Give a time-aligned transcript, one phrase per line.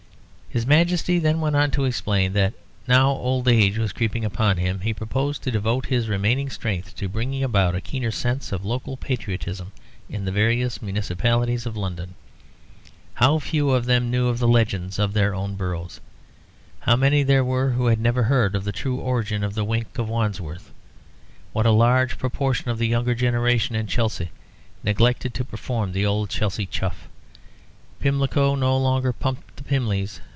[0.51, 2.53] His Majesty then went on to explain that,
[2.85, 7.07] now old age was creeping upon him, he proposed to devote his remaining strength to
[7.07, 9.71] bringing about a keener sense of local patriotism
[10.09, 12.15] in the various municipalities of London.
[13.13, 16.01] How few of them knew the legends of their own boroughs!
[16.81, 19.97] How many there were who had never heard of the true origin of the Wink
[19.97, 20.69] of Wandsworth!
[21.53, 24.31] What a large proportion of the younger generation in Chelsea
[24.83, 27.07] neglected to perform the old Chelsea Chuff!
[28.01, 30.19] Pimlico no longer pumped the Pimlies.